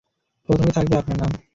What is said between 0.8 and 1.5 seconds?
আপনার নাম!